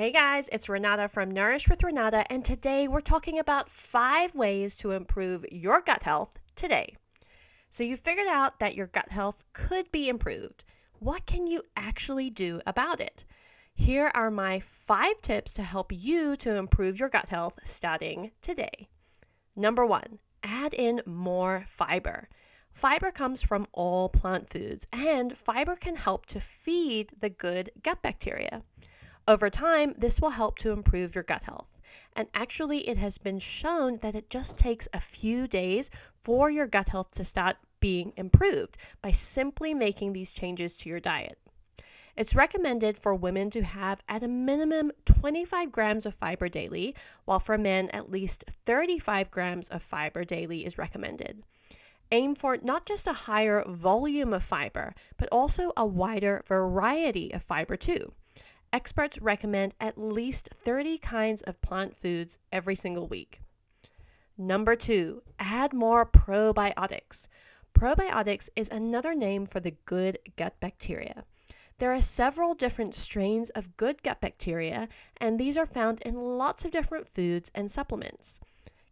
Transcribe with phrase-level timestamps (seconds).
[0.00, 4.74] Hey guys, it's Renata from Nourish with Renata, and today we're talking about five ways
[4.76, 6.96] to improve your gut health today.
[7.68, 10.64] So, you figured out that your gut health could be improved.
[11.00, 13.26] What can you actually do about it?
[13.74, 18.88] Here are my five tips to help you to improve your gut health starting today.
[19.54, 22.30] Number one, add in more fiber.
[22.72, 28.00] Fiber comes from all plant foods, and fiber can help to feed the good gut
[28.00, 28.62] bacteria.
[29.30, 31.68] Over time, this will help to improve your gut health.
[32.16, 35.88] And actually, it has been shown that it just takes a few days
[36.20, 40.98] for your gut health to start being improved by simply making these changes to your
[40.98, 41.38] diet.
[42.16, 47.38] It's recommended for women to have at a minimum 25 grams of fiber daily, while
[47.38, 51.44] for men, at least 35 grams of fiber daily is recommended.
[52.10, 57.44] Aim for not just a higher volume of fiber, but also a wider variety of
[57.44, 58.12] fiber too.
[58.72, 63.40] Experts recommend at least 30 kinds of plant foods every single week.
[64.38, 67.28] Number two, add more probiotics.
[67.74, 71.24] Probiotics is another name for the good gut bacteria.
[71.78, 76.64] There are several different strains of good gut bacteria, and these are found in lots
[76.64, 78.38] of different foods and supplements.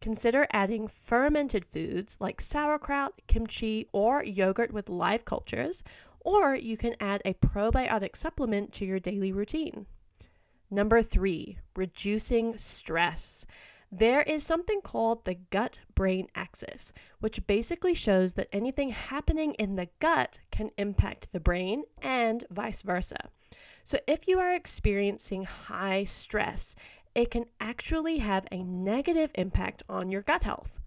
[0.00, 5.82] Consider adding fermented foods like sauerkraut, kimchi, or yogurt with live cultures,
[6.26, 9.86] or you can add a probiotic supplement to your daily routine.
[10.68, 13.46] Number three, reducing stress.
[13.92, 19.76] There is something called the gut brain axis, which basically shows that anything happening in
[19.76, 23.30] the gut can impact the brain and vice versa.
[23.84, 26.74] So, if you are experiencing high stress,
[27.14, 30.80] it can actually have a negative impact on your gut health.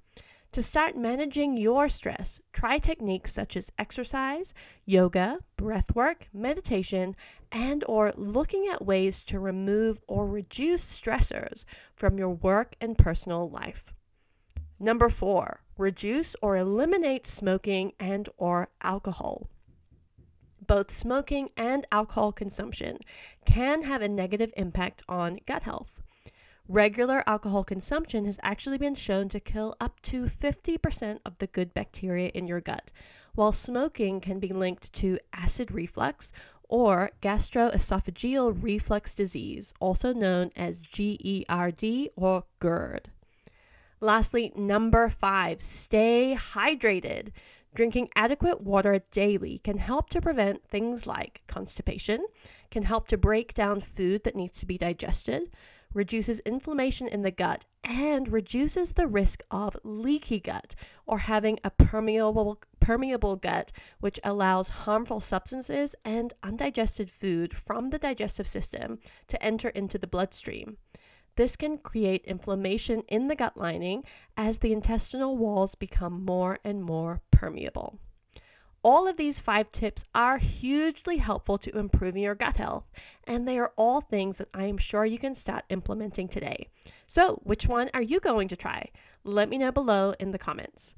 [0.54, 7.16] To start managing your stress, try techniques such as exercise, yoga, breath work, meditation,
[7.52, 13.48] and or looking at ways to remove or reduce stressors from your work and personal
[13.48, 13.94] life.
[14.80, 19.50] Number 4, reduce or eliminate smoking and or alcohol.
[20.66, 22.98] Both smoking and alcohol consumption
[23.46, 25.99] can have a negative impact on gut health.
[26.72, 31.74] Regular alcohol consumption has actually been shown to kill up to 50% of the good
[31.74, 32.92] bacteria in your gut,
[33.34, 36.32] while smoking can be linked to acid reflux
[36.68, 43.10] or gastroesophageal reflux disease, also known as GERD or GERD.
[44.00, 47.30] Lastly, number five, stay hydrated.
[47.74, 52.26] Drinking adequate water daily can help to prevent things like constipation,
[52.72, 55.52] can help to break down food that needs to be digested,
[55.94, 60.76] reduces inflammation in the gut, and reduces the risk of leaky gut
[61.06, 68.00] or having a permeable, permeable gut, which allows harmful substances and undigested food from the
[68.00, 70.78] digestive system to enter into the bloodstream.
[71.40, 74.04] This can create inflammation in the gut lining
[74.36, 77.98] as the intestinal walls become more and more permeable.
[78.84, 82.92] All of these five tips are hugely helpful to improving your gut health,
[83.24, 86.68] and they are all things that I am sure you can start implementing today.
[87.08, 88.90] So, which one are you going to try?
[89.24, 90.94] Let me know below in the comments.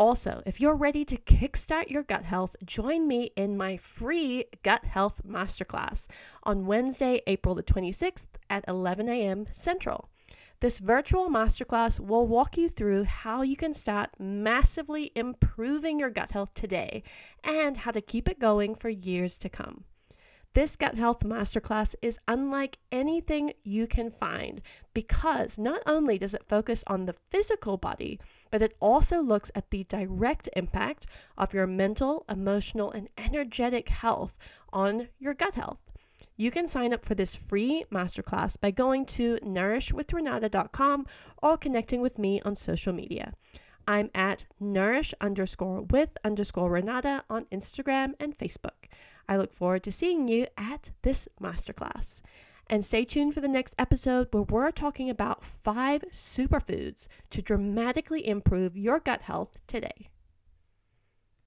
[0.00, 4.86] Also, if you're ready to kickstart your gut health, join me in my free Gut
[4.86, 6.08] Health Masterclass
[6.42, 9.44] on Wednesday, April the 26th at 11 a.m.
[9.52, 10.08] Central.
[10.60, 16.32] This virtual masterclass will walk you through how you can start massively improving your gut
[16.32, 17.02] health today
[17.44, 19.84] and how to keep it going for years to come.
[20.52, 24.60] This gut health masterclass is unlike anything you can find
[24.92, 28.18] because not only does it focus on the physical body,
[28.50, 31.06] but it also looks at the direct impact
[31.38, 34.36] of your mental, emotional, and energetic health
[34.72, 35.78] on your gut health.
[36.36, 41.06] You can sign up for this free masterclass by going to nourishwithrenata.com
[41.40, 43.34] or connecting with me on social media.
[43.86, 48.88] I'm at nourish underscore with underscore Renata on Instagram and Facebook.
[49.30, 52.20] I look forward to seeing you at this masterclass.
[52.66, 58.26] And stay tuned for the next episode where we're talking about five superfoods to dramatically
[58.26, 60.10] improve your gut health today.